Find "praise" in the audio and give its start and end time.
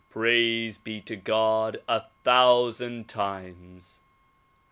0.09-0.79